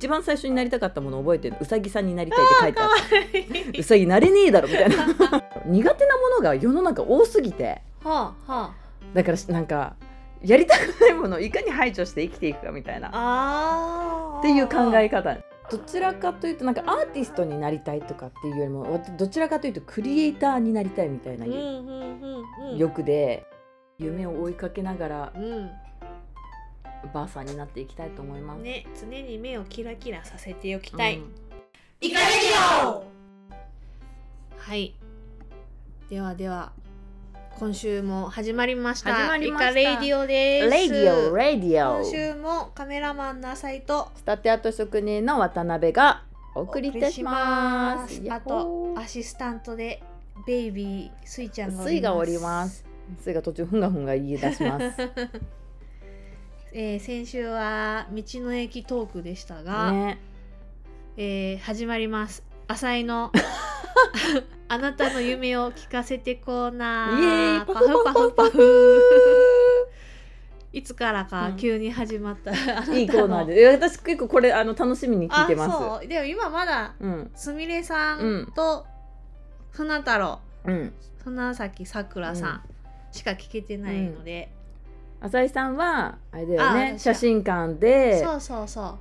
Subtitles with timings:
[0.00, 1.56] 一番最初になりたかったもの覚えてる。
[1.60, 4.94] うさぎさんになりたいって書いてあってうさぎなれねえだろみたいな。
[5.66, 7.82] 苦手なものが世の中多すぎて。
[8.04, 8.74] はあは
[9.12, 9.96] だからなんか
[10.40, 13.08] やりたくないものをいかに排除して生きていくかみたいな。
[13.12, 15.36] ああっていう考え方。
[15.68, 21.44] どちらかというとなんかアーティストになりたいとかっていうよりもわどちらかというとクリエイターになりたいみたいな
[22.76, 23.44] 欲で
[23.98, 25.70] 夢を追いかけながらうん
[27.12, 28.62] ばあさんになっていきたいと思います。
[28.62, 31.34] ね常に目をキラキラさせておきたい、うん。
[32.00, 33.04] イカレディオ
[34.56, 34.94] はい。
[36.10, 36.72] ではでは
[37.58, 39.12] 今週も始まりました。
[39.12, 39.72] 始まりました。
[39.72, 40.70] レディオです。
[40.70, 42.02] レディオレディオ。
[42.02, 46.22] 今週もカメラマンの浅井とスタテアート職人の渡辺が
[46.54, 48.22] お送りいたします。
[48.30, 50.02] あとアシスタントで
[50.46, 52.84] ベイビースイちゃんがスイがおります。
[53.20, 55.10] スイが途中ふんがふんが言い出します。
[56.80, 60.20] えー先週は道の駅トークでしたが、ね、
[61.16, 62.44] えー始まります。
[62.68, 63.32] 浅井の
[64.68, 67.66] あなたの夢を聞かせてコーナー。
[67.66, 69.88] パフパフパフ。
[70.72, 71.56] いつからかうん。
[71.56, 76.06] 急に始まった、あなたのいいコーナーで、私結構これあの楽しみに聞いてます。
[76.06, 78.86] でも今まだうん、すみれさんと
[79.72, 80.38] 船太郎。
[80.64, 80.94] うん。
[81.24, 82.62] 船崎さくらさん。
[83.10, 84.52] しか聞けてないので、
[85.20, 88.98] 浅井さんはあれだよあね、私写真館でそうそうそう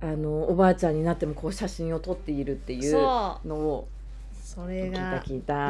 [0.00, 3.88] あのおばあちゃんになってもこう写真を撮っているっていうのを
[4.48, 5.22] それが。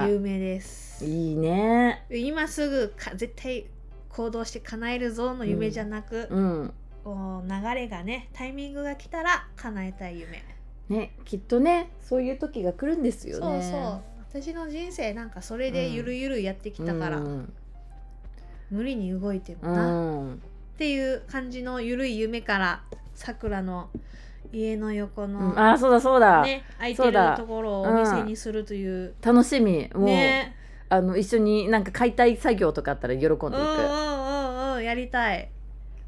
[0.07, 2.05] 有名ですいいね。
[2.11, 3.67] 今すぐか絶対
[4.09, 6.73] 行動して叶えるぞの夢じゃなく、うん。
[7.03, 10.45] こう流れがねタイミングが来たら叶えたい夢、
[10.89, 13.63] ね、きっとね、そういう時が来るんですよね。
[13.63, 14.01] そうそう
[14.43, 17.53] 私の人生なんかそれでゆるゆるやってきたから、うん。
[18.71, 20.35] 無理に動いてもうな、ん。
[20.35, 20.37] っ
[20.79, 22.83] ていう感じのゆるい夢から
[23.15, 23.91] さくらの
[24.53, 26.43] 家の横うの、んあ、そうだそうだ。
[26.43, 29.91] ね空いてるところをお店にするという、楽しみ。
[29.95, 30.55] もう、ね
[30.91, 33.45] あの一緒になんか解体作業とかあったら喜んでいく。
[33.45, 33.55] うんうんう
[34.71, 35.51] んうんやりたい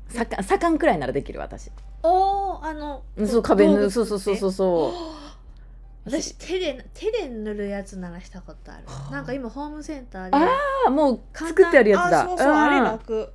[0.08, 1.70] さか左官くらいならできる私。
[2.02, 5.20] おーあのうんそう壁道具塗そうそうそうそうそう。
[6.04, 8.84] 私手で手で塗るやつならしたことある。
[8.86, 9.12] はあ。
[9.12, 10.48] なんか今ホームセンターであ
[10.86, 12.22] あもう作ってあるやつだ。
[12.22, 13.32] あそうそう、あれうん楽。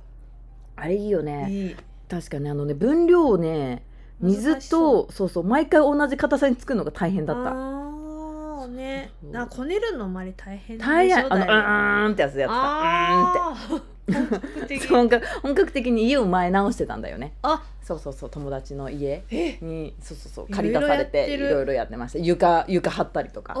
[0.74, 1.46] あれいいよね。
[1.50, 1.76] いい。
[2.08, 3.84] 確かにあのね分量をね
[4.20, 7.50] 水とそうそう毎回同じ硬さに作るのが大変だった。
[7.50, 9.12] あーね。
[9.22, 11.32] なこねるのもあれ大変大変。
[11.32, 12.60] あのうーんってやつやってた。
[13.70, 13.95] うーんって。
[14.12, 14.88] 本格的。
[15.42, 17.32] 本格的に家を前直してたんだよね。
[17.42, 17.62] あ。
[17.82, 19.58] そうそうそう友達の家え。
[19.60, 22.18] にそうそうそう借り出されていろいろやってました。
[22.18, 23.52] 床床張ったりとか。
[23.54, 23.60] いお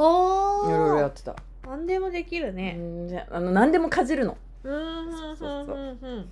[0.68, 1.36] ろいろやーってた。
[1.64, 2.78] 何でもできるね。
[3.30, 4.36] あの何でもかじるの。
[4.64, 6.28] うんうんうんそうそううんうん。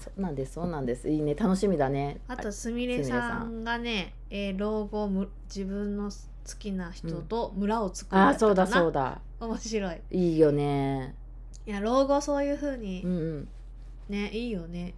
[0.00, 1.08] そうなんですそうなんです。
[1.08, 2.18] いいね楽しみだね。
[2.28, 6.16] あとすみれさんがね、えー老後む自分の好
[6.58, 8.48] きな人と村を作るあやつかな。
[8.48, 9.20] あそうだそうだ。
[9.40, 10.00] 面白い。
[10.10, 11.14] いいよね。
[11.66, 13.48] いや老後そういう風にうんうん。
[14.08, 14.94] ねいいよね。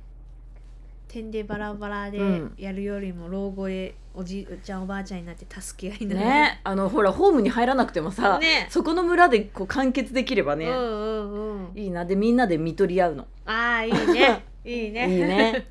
[1.08, 2.54] 点でバラバラでうん。
[2.58, 8.66] やるよりも老後へおじいちゃんおばあちゃんになって助け合いながらねあのほらホームに入らなくてもさ、ね。
[8.70, 11.78] そこの村でこう完結できればね、うんうんうん。
[11.78, 12.04] いいな。
[12.04, 13.26] でみんなで見取り合うの。
[13.46, 14.44] ああ いいね。
[14.64, 15.10] いいね。
[15.10, 15.66] いいね。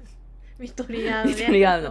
[0.58, 1.90] 見取り合う見ね取り合うの。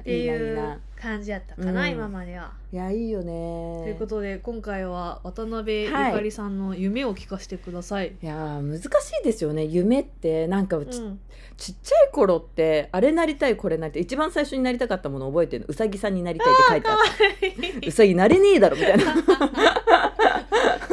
[0.00, 0.78] っていいないいな。
[1.02, 1.90] 感じやったかな、うん。
[1.90, 2.52] 今までは。
[2.72, 3.82] いやいいよね。
[3.82, 6.12] ということで今回は渡辺ゆはい。
[6.12, 8.86] かりさんの夢を聞かせてください、いやー難し
[9.20, 9.64] いですよね。
[9.64, 11.20] 夢ってなんかち,、うん。
[11.56, 14.02] ちっちゃい頃ってあれなりたいこれなりたい。
[14.02, 15.66] 一番最初になりたかったもの覚えてるの？
[15.68, 19.04] うさぎさんになりたいって書いてあってうさぎなれねえだろみたいな。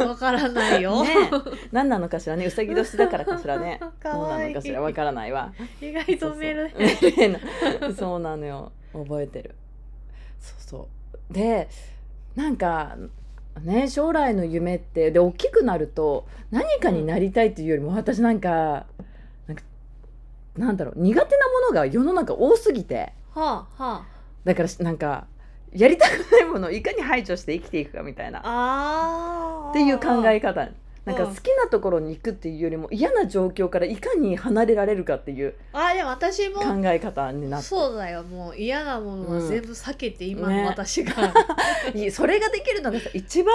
[0.08, 1.10] わからないよ、ね
[1.72, 2.46] 何なのかしらね。
[2.46, 3.80] うさぎ年だからかしらね。
[4.02, 5.54] かどうなわいいのかしらわからないわ。
[5.82, 7.12] 意外とメルそうそう。
[7.18, 7.40] メ
[7.88, 8.72] ルそうなのよ。
[8.92, 9.56] 覚えてる
[10.40, 10.88] そうそ
[11.30, 11.34] う。
[11.34, 11.70] で
[12.36, 12.96] なんか
[13.62, 18.86] ね将来の夢ってで大きくなると何かになりたいっていうよりも私なんか
[19.48, 19.64] なんか
[20.58, 23.14] なんだろう苦手なものが世の中多すぎて。
[23.32, 24.06] はあは
[24.44, 25.28] だからなんか
[25.72, 28.40] やりたくないものをいかに排除して生きていくかみたいな。
[28.44, 30.68] ああっていう考え方
[31.10, 31.36] なんかうん。
[31.36, 37.68] 好きなところに行くっていうよりも嫌な状況からいかに離れられるかっていうあでも私も考え方になって。
[37.68, 38.24] そうだよ。
[38.24, 40.66] もう嫌なものは全部避けて今のね。
[40.66, 41.34] 私が、
[41.94, 43.54] いいそれができるのがさ一番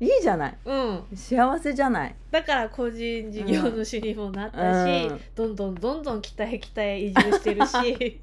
[0.00, 0.54] いいじゃない。
[0.64, 1.04] うん。
[1.14, 2.14] 幸せじゃない。
[2.30, 5.20] だから個人事業主にもなったし、うん。
[5.34, 8.20] どんどんどんどん北へ北へ移住してるし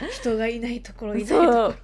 [0.20, 1.74] 人がいないところいないところ。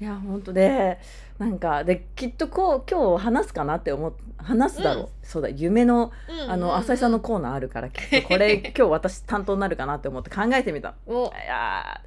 [0.00, 0.98] いや本当で
[1.40, 5.08] なんかできっとこう今日話すかなって思っ話すだろう、うん。
[5.22, 6.50] そうだ夢のうんうんうん。
[6.50, 8.28] あの浅井さんのコーナーあるからきっと。
[8.28, 10.96] これ 今日私担当になるかなって思って考えてみた。
[11.06, 11.28] お。
[11.28, 12.00] いや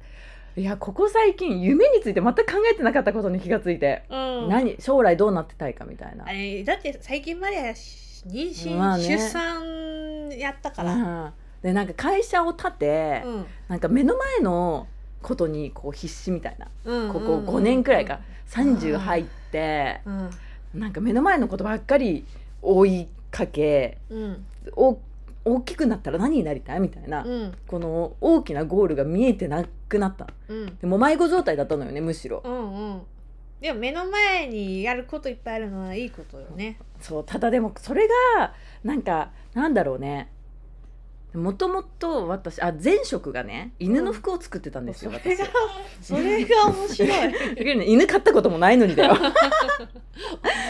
[0.56, 4.48] いやここ最近夢について全く考えてなかったことに気がついて、うん。
[4.48, 6.26] 何将来どうなってたいかみたいな。
[6.28, 6.32] あ。
[6.32, 9.02] れだって最近までは妊娠、まあね。
[9.02, 11.32] 出産やったから、うん。
[11.60, 13.46] でなんか会社を建て、うん。
[13.66, 14.86] なんか目の前の
[15.24, 20.30] ことにこう必死みたいな、うんここ5年くらいか、30入って、うん。
[20.74, 22.26] なんか目の前のことばっかり
[22.60, 24.46] 追いかけうん。
[24.76, 24.98] お
[25.46, 27.54] 大きくなったら何になりたいみたいな、うん。
[27.66, 30.26] この大きなゴールが見えてなくなった。
[30.48, 30.76] うん。
[30.76, 32.42] でも迷子状態だったのよねむしろ。
[32.44, 33.02] うんうん。
[33.62, 36.78] でも目の前にやることいっぱいあるのはいいことよね。
[37.00, 38.06] そうただでもそれ
[38.36, 40.28] がなんかなんだろうね
[41.34, 45.22] もともと私あ前職がね犬の服を作ってたんですよ、私。
[45.22, 45.44] それが
[46.00, 47.76] それが面白い。
[47.78, 49.16] ね犬飼ったこともないのにだよ。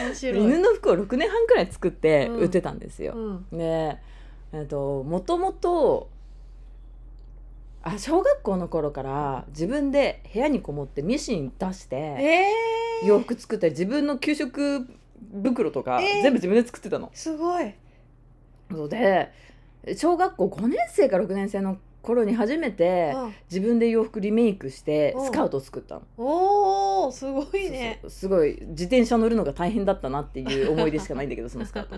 [0.07, 0.43] 面白い。
[0.43, 2.37] 犬の服を6年半くらい作ってうん。
[2.39, 3.59] 売ってたんですよ、うん。
[3.59, 3.99] で
[4.55, 6.09] えっともともと
[7.83, 14.89] あ小学校の頃から自分で部屋にこもってミシン出してえー、洋服作ったり自分の給食
[15.43, 16.23] 袋とかえー。
[16.23, 17.11] 全部自分で作ってたの。
[17.13, 17.75] すごい。
[18.89, 19.31] で
[19.97, 23.35] 小学校5年生か6年生の頃に初めてうん。
[23.51, 25.27] 自分で洋服リメイクしてうん。
[25.27, 26.03] スカートを作ったの。
[26.17, 27.99] おおすごいね。
[28.03, 28.19] そうそう。
[28.21, 28.59] すごい。
[28.69, 31.97] 自転車乗るのが大変だったなっていう思い出しかないんだけどそのスカート。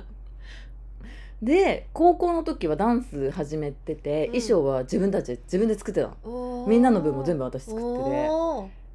[1.42, 4.40] で高校の時はダンス始めてて、うん。
[4.40, 6.66] 衣装は自分たちで自分で作ってたの。
[6.68, 8.26] みんなの分も全部私作ってて。
[8.28, 8.86] そう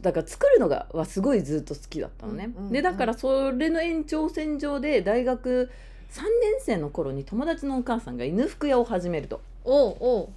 [0.00, 5.70] だから作るのがはすごいずっと好きだったのね、でだからそれの延長線上で大学
[6.14, 9.40] 3年生の頃に友達のお母さんが犬服屋を始めると。
[9.64, 10.28] おうおう。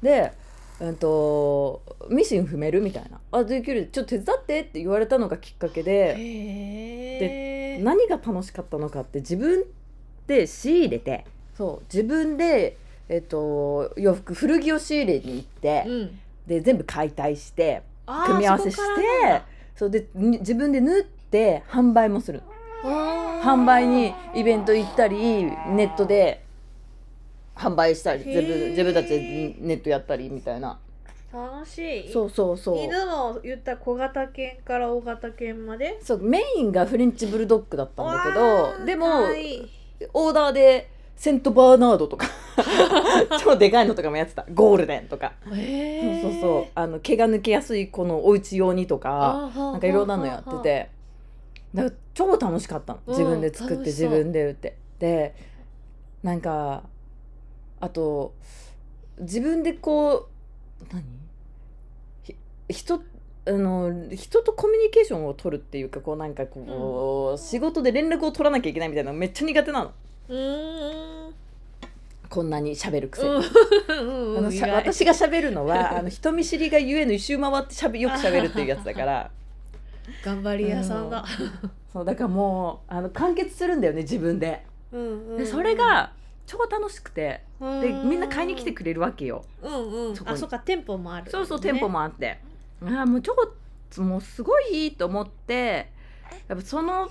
[0.00, 0.32] で、
[0.80, 3.88] うん、とミシン踏めるみたいな「あできる。
[3.90, 6.14] ちょっと手伝って」って言われたのがきっかけで。
[6.16, 7.82] へえ。
[7.82, 9.64] 何が楽しかったのかって自分
[10.28, 11.24] で仕入れて
[11.56, 12.76] そう自分で、
[13.08, 16.18] えっと洋服古着を仕入れに行って、うん。
[16.46, 17.82] で全部解体して
[18.26, 19.42] 組み合わせして
[19.74, 22.44] そうでに自分で縫って販売もするだ
[22.82, 26.44] 販売にイベント行ったりネットで
[27.56, 30.78] 販売したり自分自分たちでネットやったりみたいな。
[31.32, 32.12] 楽しい。
[32.12, 32.78] そうそうそう。
[32.78, 35.98] 犬も言ったら小型犬から大型犬まで？
[36.02, 38.32] そうメインがフレンチブルドッグだったんだけ
[38.80, 39.06] どでも
[40.14, 42.28] オーダーでセントバーナードとか
[43.42, 44.46] 超でかいのとかもやってた。
[44.54, 45.32] ゴールデンとか。
[45.52, 46.66] へそうそうそう。
[46.74, 50.88] あの毛が抜けやすいこのお家用にとかななんかいろんなのやってて
[51.74, 53.00] だから超楽しかったの。
[53.06, 53.12] うん。
[53.12, 54.76] 自分で作って自分で売って。
[54.98, 55.34] で
[56.22, 56.82] なんか
[57.80, 58.34] あと
[59.20, 60.28] 自分でこ
[60.80, 61.04] う何？
[62.24, 62.34] ひ
[62.68, 63.02] 人
[63.46, 69.92] あの人とコミュニケーションを取るっていうかこうなんかこう、仕事で連絡を取らなきゃいけないみたいなのめっちゃ苦手なの。
[70.28, 71.34] うーん。
[72.28, 73.30] こんなに喋るくせに。
[73.30, 74.38] うん。
[74.38, 79.30] あのしゃ私が喋るのはあの人見知りがゆえの一周回ってしゃべよく喋るっていうやつだから
[80.24, 81.24] 頑張り屋さんだ
[81.92, 84.64] そうだからもうあの完結するんだよね自分で。
[84.92, 86.12] うんでそれが
[86.46, 89.44] 超楽しくてでみんな買いに来てるくれるわけよ。
[89.62, 90.16] うんうん。
[90.16, 92.38] そあそっか店舗もあるそうそう店舗もあって。
[92.82, 93.34] あーもう超
[94.02, 95.90] もうすごいいいと思って
[96.46, 97.10] やっぱその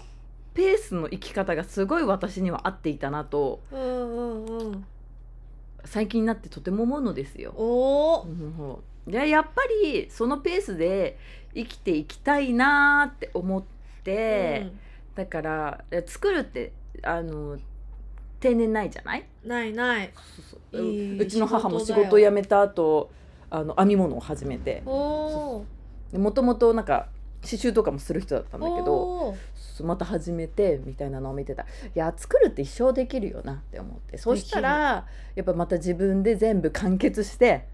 [0.53, 3.61] ペースの生き方がすごい私には合っていたなと。
[3.71, 4.85] うんうんうん。
[5.85, 7.53] 最近になってとても思うのですよ。
[7.55, 8.77] おおうん
[9.11, 11.17] でやっぱりそのペースで
[11.57, 13.63] 生きていきたいなって思っ
[14.03, 14.71] て、
[15.15, 16.71] だからえ作るって
[17.01, 17.57] あの
[18.39, 19.25] 定年ないじゃない？
[19.43, 20.11] ないない。
[20.13, 20.21] そ
[20.55, 21.19] うそういい。
[21.19, 23.09] うちの母も仕仕事辞めた後
[23.49, 24.83] あの編み物を始めて。
[24.85, 25.65] も
[26.33, 27.07] ともとなんか
[27.41, 29.35] 刺繍とかもする人だったんだけど
[29.83, 31.63] また始めてみたいなのを見てた。
[31.63, 34.17] いや作るって一生できるよなって思って。
[34.17, 37.65] そしたらやっぱまた自分で全部完結して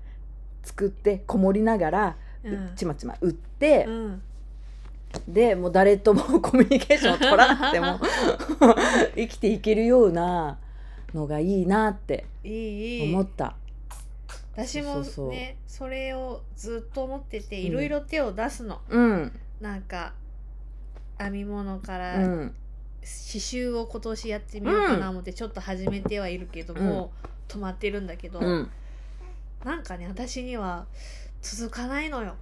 [0.64, 2.14] 作ってこもりながら、うん
[2.76, 4.22] ちまちま売ってう、ん。
[5.28, 8.00] でもう誰ともコミュニケーションを取らなくても
[9.16, 10.58] 生きていけるような
[11.14, 13.14] のがいいなっていいいい。
[13.14, 13.56] 思った。
[14.54, 15.30] 私もそうそうそう。
[15.30, 17.66] ねそれをずっと思っててうん。
[17.66, 19.40] いろいろ手を出すの、うん。
[19.62, 20.14] なんか
[21.20, 22.56] 編み物から刺うん。
[23.04, 27.12] 繍を今年やってみようかな思ってちょっと始めてはいるけども、
[27.48, 28.70] 止まってるんだけど、うん。
[29.64, 30.86] なんかね私には
[31.44, 32.36] 続かないのよ。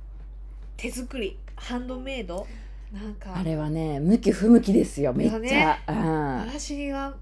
[0.77, 1.37] 手作り。
[1.55, 2.47] ハンドメイド。
[2.93, 3.35] なんか。
[3.35, 6.37] あれはね向き不向きですよめっちゃ、だうん。
[6.47, 7.13] 私には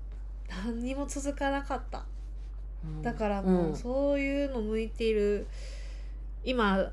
[0.49, 2.03] 何にも続かなかった。
[3.01, 3.45] だからうん。
[3.47, 5.47] もうそういうの向いている。
[6.43, 6.91] 今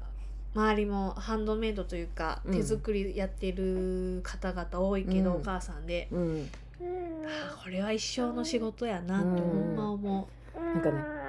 [0.54, 2.54] 周りもハンドメイドというかうん。
[2.54, 5.40] 手作りやってる方々多いけど、うん。
[5.40, 6.48] お母さんで、うん、
[6.80, 11.25] あーこれは一生の仕事やなってほんま思なんかね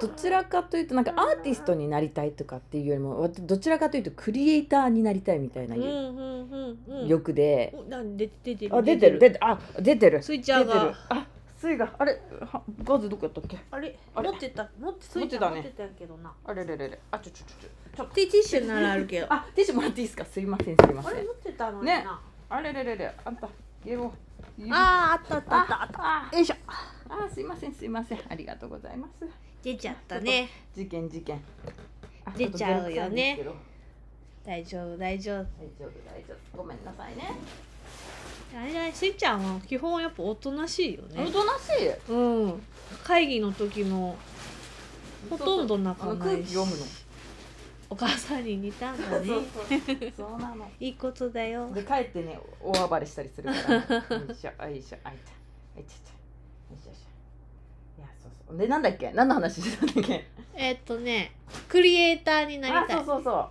[0.00, 5.76] どちらかというとなんかアーティストになりたいとかっていうよりもわどちらかというとクリエイターになりたいみたいな
[7.06, 7.74] 欲で、
[8.16, 10.22] 出てるあ出てる出てあ出てる。
[10.22, 10.86] スイちゃん出てる。
[10.86, 11.26] があ
[11.56, 13.58] スイがあれはガズどこやったっけ？
[13.70, 14.30] あれあれ？
[14.30, 15.58] 持ってた持ってス持ってたね。
[15.60, 16.32] イちゃん持ってたけどな。
[16.44, 17.00] あれれれれ。
[17.10, 19.26] あちょちょちょちょティッシュならあるけど。
[19.28, 20.24] あティッシュもらっていいですか？
[20.24, 21.12] すいませんすいません。
[21.12, 22.04] あれ持ってたのにね。
[22.04, 23.12] なあれれれれ。
[23.24, 23.48] あんた
[23.84, 24.12] ゲーム
[24.70, 25.98] あーあったあったあったあった。
[26.00, 26.54] あよいしょ。
[27.08, 28.20] あすいませんすいません。
[28.28, 30.48] ありがとうございます出ちゃったね。
[30.74, 31.40] 事件事件。
[32.24, 33.38] あ出ちゃうよね。
[34.44, 35.44] 大丈夫大丈夫。
[35.44, 35.46] 大
[35.78, 36.56] 丈夫大丈夫。
[36.58, 37.30] ごめんなさいね。
[38.56, 41.22] あれじゃないスイちゃんは基本やっぱおとなしいよね。
[41.22, 42.12] おとなしい。
[42.12, 42.62] うん。
[43.04, 44.16] 会議の時も
[45.28, 46.20] ほとんど泣かないし。
[46.20, 46.84] 空気読むの。
[47.90, 49.26] お母さんに似たんだね。
[50.16, 50.70] そうなの。
[50.78, 51.70] いいことだよ。
[51.72, 53.86] で帰ってね大暴れしたりするから、ね、
[54.26, 54.98] よいしょよいしょ。
[55.04, 55.32] あいちゃ
[55.76, 55.94] あいち
[58.56, 59.12] でなんだっけ？
[59.12, 59.60] 何の話？
[59.60, 60.26] してたんだっけ？
[60.54, 61.32] えっとね
[61.68, 62.96] クリエイターになりたい。
[62.96, 63.50] あそうそうそ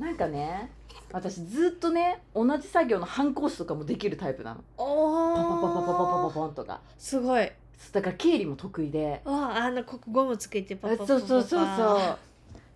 [0.00, 0.04] う。
[0.04, 0.70] なんかね
[1.12, 4.62] 私ずっとね同じ作業の半コースとかもできるタイプなの。
[4.76, 6.80] おパパパパパパパおパンとか。
[6.96, 7.50] すごい。
[7.92, 9.20] だから経理も得意で。
[9.24, 11.20] わああのここゴムつけてパあパパパパ。
[11.20, 12.18] そうそうそうそう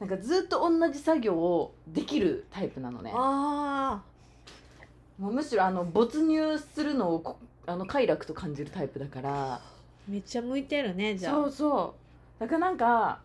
[0.00, 3.12] なんかずっと同じ作業をできるタイプなのね。
[3.14, 4.02] あ
[5.18, 9.58] もうむしろあの没入するのをこあの快楽と感じるタイプだから。
[9.58, 9.60] ー
[10.08, 11.32] めっちゃ向いてるねじゃあ。
[11.34, 11.94] そうそ
[12.38, 12.40] う。
[12.40, 13.20] だからなんか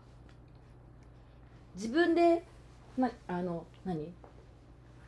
[1.74, 2.42] 自分で
[2.96, 4.12] なあの何？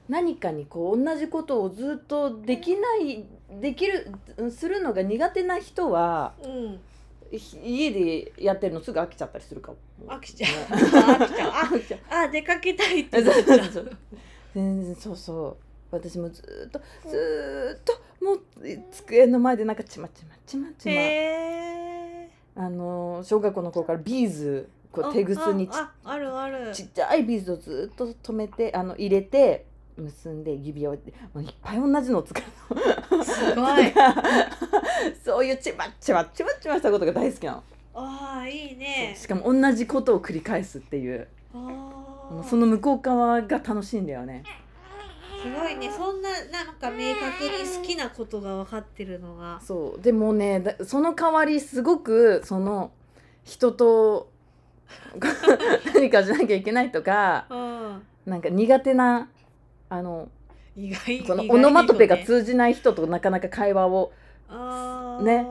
[0.08, 3.24] 何かにこう同じことをずっとできない
[3.60, 4.12] できる
[4.50, 6.80] するのが苦手な人はうん。
[7.30, 9.78] ひ家でやってるのすぐ飽きちゃったりするかも。
[10.08, 10.76] 飽きちゃう。
[10.76, 10.76] ね。
[10.82, 11.50] 飽きちゃう。
[11.50, 12.00] 飽きちゃう。
[12.10, 13.96] ああ出かけたいってなっちうそう。
[14.52, 15.56] 全然そうそう。
[15.92, 18.40] 私もずーっとずーっともう
[18.92, 25.70] 机の前でなんかちまちまちまちまへえあの小学校の頃からビーズこう手ぐすにち
[26.04, 26.72] あるある。
[26.74, 30.96] ちっちゃいビーズをずっと止めてあの入れて結んで指輪を
[31.32, 33.92] もういっぱい同じのを使うすごい。
[35.24, 37.62] そういうちまちまちまちましたことが大好きなの、
[37.94, 39.14] ああいいね。
[39.16, 41.28] しかも同じことを繰り返すっていう
[42.48, 44.44] その向こう側が楽しいんだよね
[45.42, 45.90] すごいね。
[45.90, 50.02] そんななんか明確に好きなことが分かってるのがそう。
[50.02, 52.90] でもねだその代わりすごくその
[53.44, 54.30] 人と
[55.94, 58.02] 何かしなきゃいけないとかうん。
[58.26, 59.28] なんか苦手な
[59.88, 60.28] あの
[60.76, 64.12] 意外このオノマトペが通じない人となかなか会話を
[65.22, 65.46] ね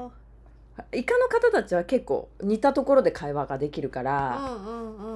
[0.94, 4.58] イカの方たちは結構似たところで会話ができるから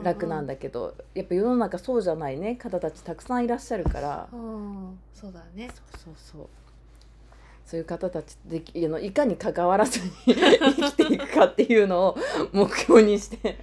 [0.03, 2.55] 楽なんだけどやっぱ世の中そうじゃないね。
[2.55, 4.27] 方たちたくさんいらっしゃるから。
[4.31, 5.69] うんそうだね。
[5.73, 6.47] そうそうそう。
[7.65, 12.17] そういう方たちできあのいかに関わらずに生きていくかっていうのを
[12.51, 13.57] 目標にして、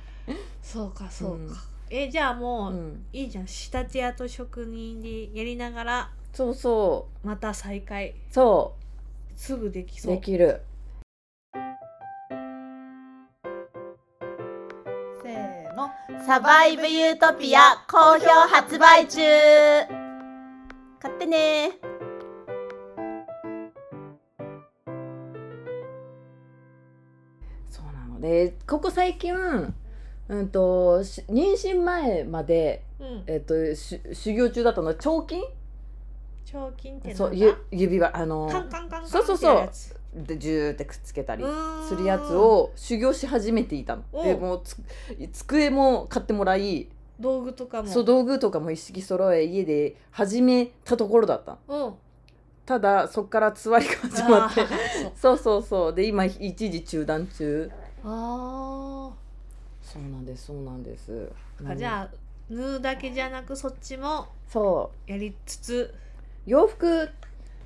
[0.63, 1.57] そうかそうか、うん。
[1.91, 3.47] えじゃあもう、うん、いいじゃん。
[3.47, 8.11] 仕立て屋と職人でやりながらそうそまた再開。
[8.11, 8.15] う。
[8.31, 8.75] そ
[9.37, 10.15] すぐできうそう。
[10.15, 10.63] できる
[16.27, 19.21] サバイブユートピア好評発売中。
[21.01, 21.73] 買ってね。
[27.69, 29.35] そうなのでここ最近
[30.29, 33.25] うんとし妊娠前まで、うん。
[33.27, 35.43] えっとし修行中だったのは彫金
[36.45, 37.19] 彫金ってなんだ？
[37.19, 39.71] そうゆ指輪あのカンカンカンカンそうそうそう
[40.15, 41.45] でジューってくっつけたり
[41.89, 44.03] するやつを修行し始めていたの。
[44.13, 44.77] おでもうつ
[45.33, 46.89] 机も買ってもらい
[47.21, 47.89] 道具とかも。
[47.89, 51.59] そう道具とかも一式揃え家で始めたところだった
[52.67, 54.63] ただそっからつわりが始まって。
[55.15, 55.39] そう。
[55.39, 57.71] そうそうで今一時中断中。
[58.03, 59.11] あ
[59.83, 61.31] そうなんですそうなんです。
[61.63, 62.15] ーじゃあ
[62.49, 65.95] 縫うだけじゃなくそっちもそやりつつ。
[65.95, 67.09] う洋服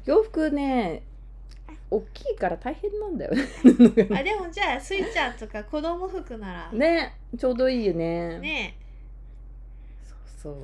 [0.05, 1.03] 洋服ね
[1.95, 3.43] 大きいから大変なんだよね。
[4.19, 6.73] あでもじゃあスイちゃんとか子供服なら。
[6.73, 8.39] ねちょうどいいよね。
[8.41, 8.77] ね。
[10.37, 10.55] そう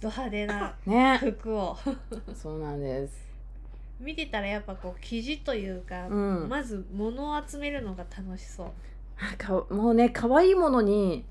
[0.00, 1.18] ド派手なそ うね。
[1.18, 1.76] 服を。
[2.34, 3.24] そうなんです。
[3.98, 6.14] 見てたらやっぱこう生地というか、う
[6.44, 6.48] ん。
[6.48, 9.36] まず物を集めるのが楽しそう。
[9.38, 11.24] かもうね可愛いものに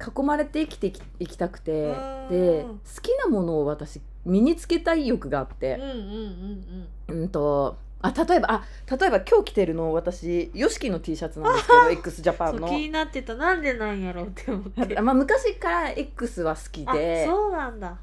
[0.00, 0.86] 囲まれて生きて
[1.18, 1.72] いきたくて。
[1.72, 1.94] う
[2.26, 2.28] ん。
[2.30, 5.82] で好きなものを私身につけたい欲があっうんてうん
[7.10, 7.20] うん。
[7.22, 12.68] うんとあ例えばあ例えば今日着てるの私 YOSHIKI の T シャツなんですけど x ジャパンの。
[12.68, 13.34] 気になってた。
[13.34, 14.98] なんでなんやろうって思って。
[14.98, 17.96] あまあ、昔から X は好きあでそうなんだ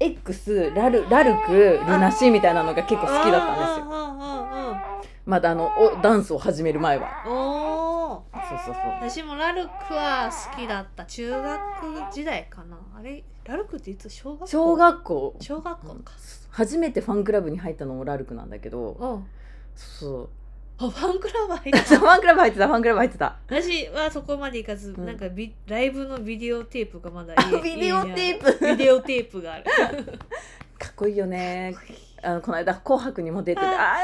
[0.00, 3.86] X ラルラルクルナシーみたいなのが結構好きだったんですよ。
[3.86, 4.76] よ
[5.24, 7.22] まだあのおダンスを始める前は。
[7.24, 9.10] そうそうそう。
[9.10, 12.76] 私もラルクは好きだった中学時代かな。
[12.98, 13.24] あれ？
[13.44, 14.10] ラルクっていつ？
[14.10, 14.46] 小学校？
[14.46, 15.36] 小学校。
[15.40, 16.12] 小学校か。
[16.50, 18.92] 初めてファンクラブに入ったのもラルクなんだけど。
[18.92, 19.26] うん。
[19.74, 20.28] そう
[20.76, 23.36] あファンクラブ入っそうフたァンクラブ入ってたファンクラブ入ってた。
[23.48, 25.06] 私はそこまでいかず、ん。
[25.06, 28.76] なんかビライブのビデオテープがまだビデオテー家にプある。
[28.76, 29.64] ビデオテープがある。
[30.78, 31.76] かっこいいよね。
[32.22, 33.96] あのこの間「紅白」にも出ててあ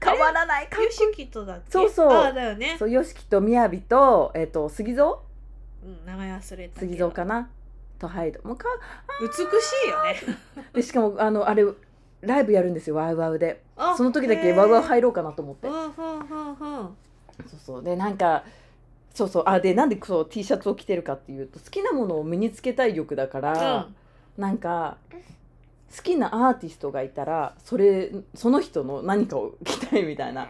[0.00, 0.10] ー。
[0.10, 1.70] 変わらないかっこいヨいとだっけ？
[1.70, 2.12] そうそう。
[2.12, 2.76] あだよね。
[2.78, 5.06] そう YOSHIKI とみやびと,、えっと杉蔵？
[5.84, 6.92] うん、名前忘れたけど。
[6.92, 7.48] 杉蔵かな？
[7.98, 8.40] とハイド。
[8.42, 8.66] もうか
[9.20, 9.40] 美し
[9.86, 10.36] いよね。
[10.74, 11.64] でしかもあのあれ
[12.20, 13.62] ライブやるんですよワウワウで。
[13.76, 15.68] あその時だけワウワウ入ろうかなと思って。
[15.68, 16.96] うんうんうんうん。
[17.46, 17.82] そうそう。
[17.82, 18.44] でなんか
[19.14, 19.42] そうそう。
[19.46, 23.88] あでなんでそう T シャツを着てるかっていうと好きなものを身につけたい欲だから、
[24.36, 24.96] なんか
[25.96, 30.48] 好きなアーティストがいたらそれその人の何かを着たいみたいな。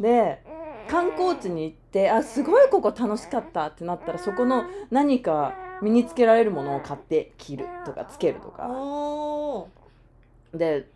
[0.00, 0.42] で
[0.88, 8.68] 観光地に行ってあすごいここ楽しかったってなったらそこの何か身につけられるものを買って着るとかつけるとか
[10.54, 10.86] で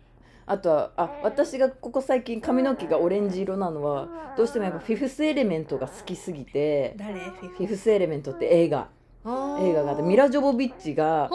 [0.45, 7.19] あとはあ私がここ最近髪の毛がオレンジ色なのはどうしてもやっぱフィフスエレメントが好きすぎて誰？
[7.19, 8.31] フィフスエレメント。
[8.31, 8.87] って映画。
[9.25, 11.29] 映画があってミラ・ジョボビッチが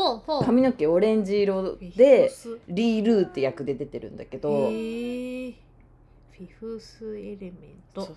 [0.47, 2.31] 髪の毛オレンジ色で
[2.69, 4.71] リー・ルーって役で出てるんだけど、
[6.37, 8.01] フィフスエレメント。
[8.03, 8.17] そうそう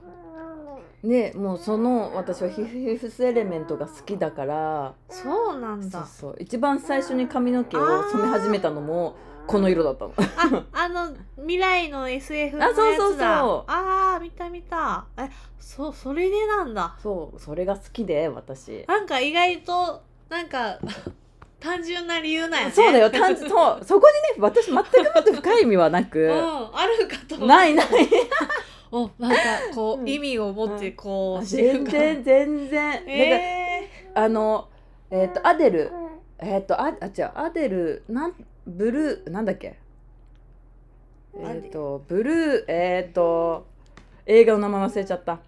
[0.00, 1.08] そう。
[1.08, 4.94] でもうその私はフィフスエレメントが好きだから。
[5.08, 6.00] そうなんだ。
[6.04, 6.36] そうそう。
[6.40, 9.16] 一番最初に髪の毛を染め始めたのも
[9.46, 10.14] この色だったの。
[10.18, 12.82] ああの未来の SF のやつだ。
[12.82, 13.18] あそうそうそう。
[13.68, 15.06] あー見た見た。
[15.16, 15.28] え
[15.58, 16.96] そうそれでなんだ。
[17.00, 18.84] そうそれが好きで私。
[18.88, 20.78] なんか意外となんか
[21.62, 22.72] 単純な理由なんやね。
[22.72, 23.10] そうだよ。
[23.10, 23.84] 単純 そう。
[23.84, 27.86] そこにね私全くもって深い意味はな うくんあるかとないない。
[28.90, 29.38] おなんか
[29.74, 30.08] こう、うん。
[30.08, 34.68] 意味を持ってこう、全然全然、なんかえあの
[35.10, 35.90] えっ、とアデル。
[36.38, 37.30] えっ、とああ違う。
[37.34, 38.34] アデルなん
[38.66, 39.78] ブルーなんだっけ？
[41.38, 43.66] えっ、とブルーえっ、と
[44.26, 45.38] 映画の名前忘れちゃった。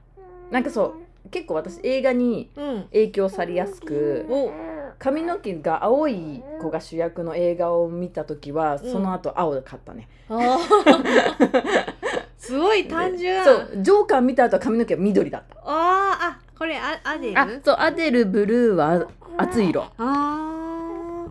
[0.51, 0.95] なんかそ
[1.27, 1.29] う。
[1.31, 2.83] 結構私映画にー、うん。
[2.85, 4.53] 影響されやすくお
[4.99, 11.85] 髪の毛が青い子が主役の映画を見た時はその後青で買ったね、あー。
[12.39, 13.43] すごい単純。
[13.45, 15.57] そうジョーカー見た後は髪の毛は緑だった。
[15.65, 17.41] あーあこれあアデル？
[17.41, 19.87] あそうアデルブルーは熱い色。
[19.97, 21.27] あ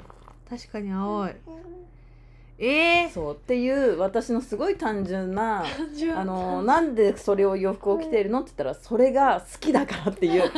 [0.50, 0.50] ー。
[0.50, 1.32] 確かに青い。
[2.60, 5.66] えー、そうっていう私のすごい単純な
[6.16, 8.42] あのなんでそれを洋服を着てるの？
[8.42, 10.44] って言ったらそれが好きだからっていう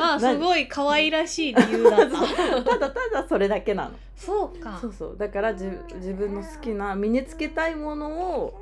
[0.00, 2.62] まあすごい可愛らしい理由だった。
[2.64, 3.90] ただただそれだけなの。
[4.16, 4.78] そうか。
[4.80, 5.16] そうそう。
[5.18, 8.54] だからじ自分の好きな身につけたいものを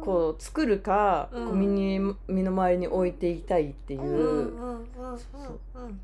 [0.00, 1.46] こう作るか、うん。
[1.46, 5.20] こう身に身の回りに置いていきたいっていう、うんうんうんうん
[5.74, 6.00] うん。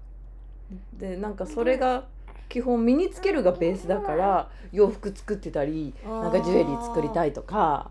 [0.99, 2.05] でなんかそれが
[2.49, 7.91] 基本身につけるがベースだから洋服作ってたりなんかジュエリー作りたいとか。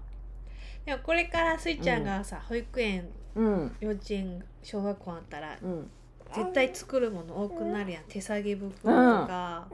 [0.86, 3.76] でもこれからスイちゃんがさ、保育園うん。
[3.80, 5.90] 幼稚園小学校あったらうん
[6.34, 8.04] 絶対作るもの多くなるやん。
[8.08, 8.88] 手提げ袋と
[9.28, 9.67] か、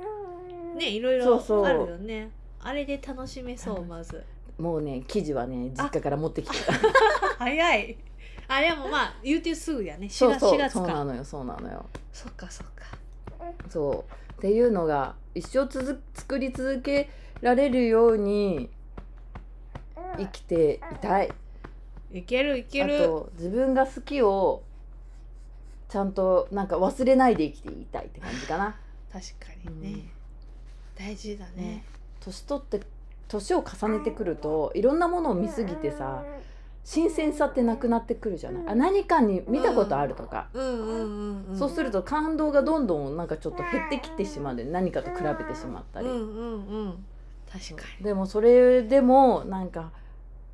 [0.75, 2.31] ねいろいろあるよね。
[2.59, 4.23] あれで楽しめそうまず。
[4.57, 6.73] もうね生地はね実家から持ってきてた
[7.37, 7.97] 早い。
[8.47, 10.07] あでもまあ言うてすぐやね。
[10.07, 10.79] 4月そうそう4月か。
[10.79, 11.85] そうなのよそうなのよ。
[12.11, 12.85] そっかそっか。
[13.69, 14.33] そう。
[14.33, 17.09] っていうのが一生つづ作り続け
[17.41, 18.69] られるように
[20.17, 21.29] 生きていたい。
[22.11, 24.63] いけるいけあると自分が好きを
[25.89, 28.75] ちゃんとなんか忘れないで生きていたいって感じかな。
[29.11, 30.09] 確かにね、
[30.97, 31.51] 大事だね。
[31.55, 31.83] ね。
[32.19, 32.81] 年取って
[33.27, 36.23] 年を重ねてくるといろんなものを見すぎてさ
[36.83, 38.63] 新鮮さってなくなってくるじゃない。
[38.67, 40.63] あ何かに見たことあるとか、うん。
[40.63, 47.05] うんうんうんそうすると感動がどんどんなんかちょっと減ってきてしまうで何かと比べてしまったり、うんうんうん。
[47.51, 48.03] 確かに。
[48.03, 49.91] でもそれでもなんか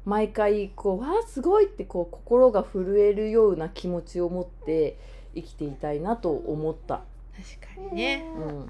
[0.06, 4.98] 毎回こうわあすごいってこう心が震えるような気持ちを持って
[5.36, 7.02] 生きていたいなと思った。
[7.36, 8.24] 確かにね。
[8.38, 8.66] うん。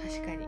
[0.00, 0.46] 確かに。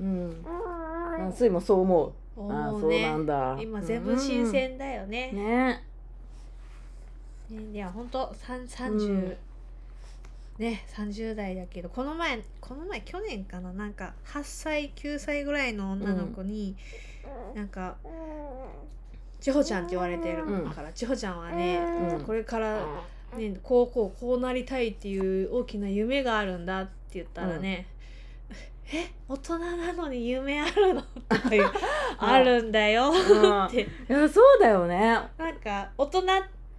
[0.00, 2.52] うん、あスイもそう思う。
[2.52, 3.58] ああそう思うねなんだ。
[3.60, 5.38] 今全部新鮮だよね,、うん。
[5.38, 5.82] ね。
[7.50, 9.36] ねいや本当三三十うん。
[10.58, 13.72] ね30代だけどこの前この前去年かな？
[13.72, 16.76] なんか8歳9歳ぐらいの女の子に、
[17.54, 17.96] なんか
[19.40, 20.44] 千穂ちゃんって言われてる。
[20.44, 20.70] うん。
[20.70, 21.78] から、千穂ちゃんはね、
[22.18, 22.24] うん。
[22.24, 22.84] これから、
[23.36, 27.86] ね、こうこうこうなりたいっていう大きな夢があるんだって言ったらね、
[28.92, 31.70] え大人なのに夢あるのとかいう
[32.16, 33.64] あるんだようん。
[33.66, 33.82] って。
[33.82, 35.20] いやそうだよね。
[35.36, 36.22] なんか大人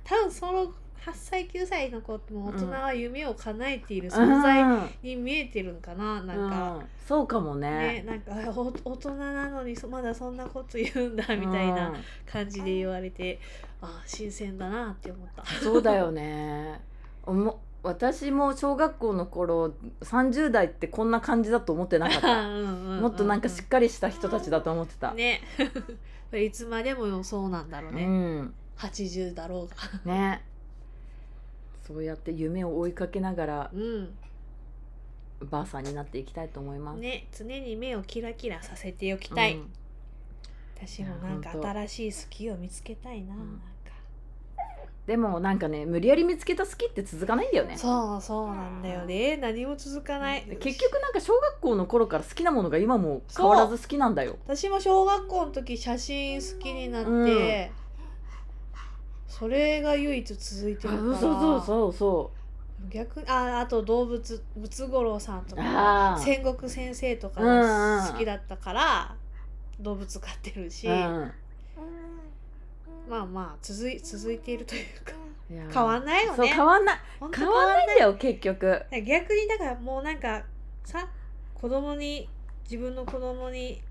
[0.04, 0.72] 多分その8
[1.14, 4.90] 歳9歳の子っても大人は夢を叶えている存在うん。
[5.04, 6.86] に見えてるんかな、なんか、うん。
[7.08, 8.04] そうかもね。
[8.04, 8.52] ねなんか
[8.84, 11.96] 大人なのにそまだそんなこと言うんだみたいなうん。
[12.26, 13.40] 感じで言われて、
[13.82, 15.46] あ新鮮だなって思った。
[15.46, 16.82] そうだよね。
[17.24, 22.48] おも私も小学校の頃30代ってこんな感じだと思ってなかった。
[22.48, 25.42] もっとなんかしっかりした人たちだと思ってた、ね。
[26.34, 29.76] いつまでもそうなんだろううね、ん80だろうが。
[30.12, 30.44] ね。
[31.88, 34.16] そうやって夢を追いかけながらうん。
[35.50, 37.28] ばあさんになっていきたいと思います、ね。
[37.32, 39.72] 常に目をキラキラさせておきたい、うん
[40.82, 43.38] 私もなんか新しい好きを見つけたいな,、ん。
[43.38, 43.60] なんか。
[45.06, 47.78] でもなんかね無理やり見つけた好きって続かないんだよね。
[47.78, 49.38] そうそうなんだよね。
[49.38, 50.44] 何も続かない。
[50.60, 54.38] 結局なんか小学校の頃から好きなものが今も変わらず好きなんだよ。
[54.46, 57.72] 私も小学校の時写真好きになって、
[59.28, 61.18] それが唯一続いてあるから。
[61.18, 62.32] そうそうそうそ
[62.88, 67.42] 逆ああと動物ムツゴロウさんとうか戦国先生とか
[68.12, 69.16] 好きだったから
[69.80, 71.32] 動物飼ってるし、うん。
[73.10, 75.14] まあまあ続い続いているというか
[75.50, 76.48] 変わんないよね。
[76.48, 76.98] 変わんない。
[77.36, 78.82] 変わんないんだよ結局。
[78.92, 80.44] 逆にだからもうなんか
[80.86, 81.08] さ
[81.56, 82.30] 子供に
[82.64, 83.82] 自分の子供に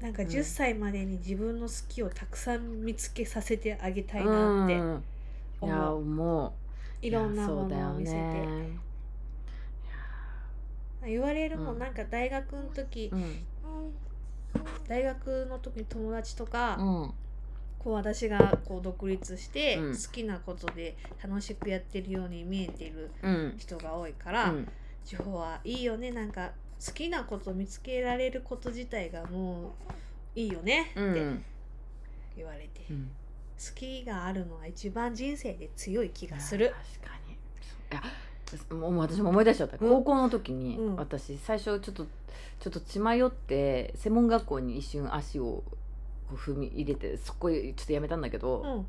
[0.00, 0.28] なんかうん。
[0.28, 4.74] 10歳までに自分の好きをたくさん見つけさせてあげたいうんなって、
[5.64, 6.04] いや思う。
[6.04, 6.46] も
[7.02, 7.06] う。
[7.06, 8.78] いろんなもいやそうだよのを見せて、ね
[11.06, 11.76] 言われるもうん。
[11.76, 13.46] んなんか大学の時、うん
[14.88, 17.14] 大学の時に友達とか、うん。
[17.78, 19.92] こう私がこう独立してうん。
[19.92, 23.54] 好きなことで楽しくやってるように見えてるうん。
[23.58, 24.68] 人が多いから、うん。
[25.04, 26.10] 地方はいいよね。
[26.10, 26.52] なんか
[26.84, 31.44] 好きなこと見つけられること自体がもういいよねうってん。
[32.36, 33.10] 言われて、好うん。
[33.74, 36.74] きがあるのが一番人生で強い気がする。
[37.00, 37.34] 確かに。
[37.34, 37.36] い
[37.90, 38.02] や
[38.70, 39.88] もう私も思い出しちゃった、うん。
[39.88, 40.96] 高校の時に、うん。
[40.96, 42.06] 私最初ちょっと
[42.60, 45.62] ちょっと血迷って専門学校に一瞬足を
[46.34, 48.86] 踏み入れてそこへちょっとやめたんだけど、うん。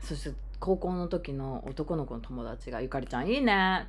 [0.00, 3.86] そして高校の時の男の子の友達が「ゆかりちゃんいいね」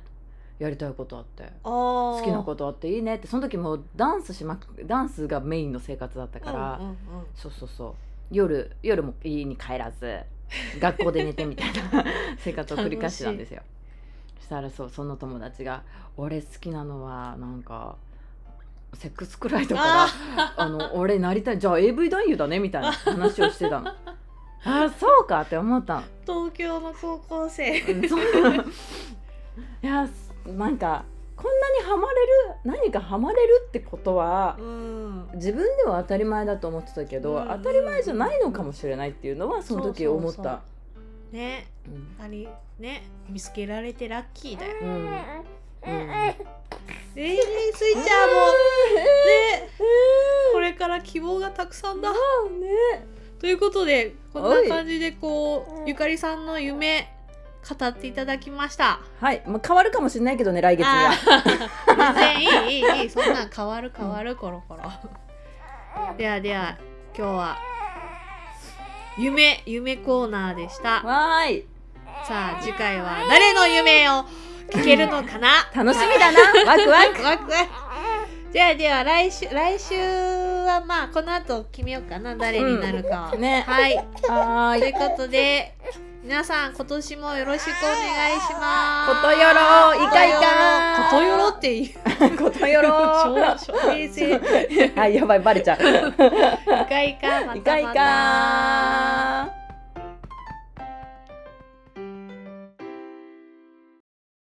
[0.58, 3.26] やりたいことあって好好きなことあっていいねって。
[3.26, 6.96] その時もうダンスしまくダンスがメインの生活だったから、うんうんうん。
[7.34, 7.94] そうそうそう。
[8.30, 10.20] 夜夜も家に帰らず
[10.78, 12.04] 学校で寝てみたいな
[12.38, 13.62] 生活を繰り返してたんですよ。
[13.62, 13.81] そ
[14.42, 15.82] したらそうその友達が
[16.18, 17.96] 「俺好きなのはなんか
[18.94, 21.58] セックスくらいだからああの俺なりたい。
[21.58, 23.90] じゃあ AV 男優だね」みたいな話をしてたの。
[24.64, 26.02] あそうかって思ったの。
[26.24, 27.78] 東京の高校生。
[27.78, 27.82] い
[29.82, 30.08] や
[30.46, 31.04] なんか
[31.36, 32.32] こんなにハマれる
[32.64, 35.28] 何かハマれるってことはうん。
[35.34, 37.48] 自分では当たり前だと思ってたけど、うん。
[37.48, 40.60] 当たり前じゃないのかもしれないっていうのはその時思った。
[41.32, 41.66] ね。
[41.86, 42.24] うん。
[42.24, 43.02] ありね。
[43.28, 44.72] 見つけられてラッキーだよ。
[44.82, 44.88] うん。
[44.88, 45.06] うん。
[45.84, 47.36] えー、
[47.74, 48.04] スイちゃんも。
[48.06, 49.68] ね。
[50.52, 52.10] これから希望がたくさんだ。
[52.12, 52.16] ね
[53.40, 57.12] ということでこんな感じでこうゆかりさんの夢
[57.68, 59.00] 語っていただきました。
[59.20, 61.12] はい、まあ、変わるかもしれないけどね来月には。
[61.86, 63.10] 全然 いいいいいい。
[63.10, 64.82] そんなん変わる変わるコロコロ。
[66.16, 66.78] ではでは
[67.16, 67.71] 今日は
[69.18, 71.02] 夢夢コーナーでした。
[71.02, 71.64] わーい。
[72.26, 74.24] さあ次回は誰の夢を
[74.70, 75.68] 聞けるのかな？
[75.74, 76.40] 楽しみだな。
[76.66, 77.22] ワクワク。
[77.22, 78.52] ワクワク。
[78.52, 79.94] ではでは来週来週
[80.72, 82.34] はまあこの後決めようかな。
[82.36, 83.64] 誰になるかは、ね。
[83.66, 83.96] はい。
[83.96, 84.80] はーい。
[84.80, 85.74] ということで
[86.22, 89.22] 皆さん今年もよろしくお願いします。
[89.22, 91.08] ことよろいかいか？
[91.10, 93.26] ことよろっていう ことよろ。
[93.58, 94.40] 平成
[94.96, 95.78] あやばいバレちゃう。
[95.82, 96.12] い
[96.86, 97.56] かいかまたまた。
[97.56, 99.61] いかいか